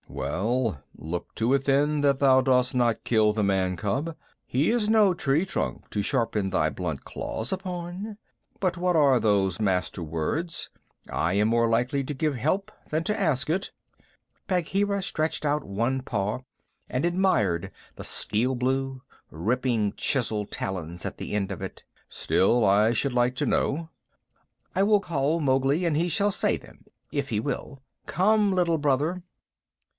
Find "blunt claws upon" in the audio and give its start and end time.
6.69-8.17